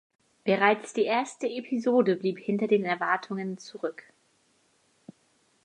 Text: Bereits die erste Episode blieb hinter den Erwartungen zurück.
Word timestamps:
Bereits 0.45 0.93
die 0.93 1.03
erste 1.03 1.47
Episode 1.47 2.15
blieb 2.15 2.39
hinter 2.39 2.65
den 2.65 2.85
Erwartungen 2.85 3.59
zurück. 3.59 4.03